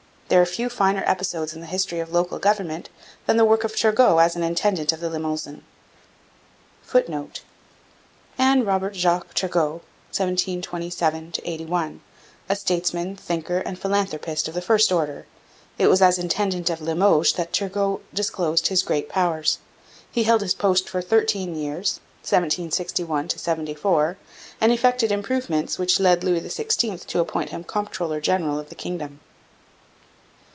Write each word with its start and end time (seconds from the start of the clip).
There 0.33 0.41
are 0.41 0.45
few 0.45 0.69
finer 0.69 1.03
episodes 1.05 1.53
in 1.53 1.59
the 1.59 1.67
history 1.67 1.99
of 1.99 2.13
local 2.13 2.39
government 2.39 2.87
than 3.25 3.35
the 3.35 3.43
work 3.43 3.65
of 3.65 3.75
Turgot 3.75 4.21
as 4.23 4.33
intendant 4.33 4.93
of 4.93 5.01
the 5.01 5.09
Limousin. 5.09 5.65
[Footnote: 6.83 7.41
Anne 8.37 8.63
Robert 8.63 8.95
Jacques 8.95 9.33
Turgot 9.33 9.81
(1727 10.15 11.33
81), 11.43 12.01
a 12.47 12.55
statesman, 12.55 13.17
thinker, 13.17 13.57
and 13.57 13.77
philanthropist 13.77 14.47
of 14.47 14.53
the 14.53 14.61
first 14.61 14.89
order. 14.89 15.25
It 15.77 15.87
was 15.87 16.01
as 16.01 16.17
intendant 16.17 16.69
of 16.69 16.79
Limoges 16.79 17.33
that 17.33 17.51
Turgot 17.51 17.99
disclosed 18.13 18.67
his 18.67 18.83
great 18.83 19.09
powers. 19.09 19.59
He 20.13 20.23
held 20.23 20.39
his 20.39 20.53
post 20.53 20.87
for 20.87 21.01
thirteen 21.01 21.55
years 21.57 21.99
(1761 22.21 23.31
74), 23.31 24.17
and 24.61 24.71
effected 24.71 25.11
improvements 25.11 25.77
which 25.77 25.99
led 25.99 26.23
Louis 26.23 26.39
XVI 26.39 27.05
to 27.07 27.19
appoint 27.19 27.49
him 27.49 27.65
comptroller 27.65 28.21
general 28.21 28.57
of 28.59 28.69
the 28.69 28.75
Kingdom. 28.75 29.19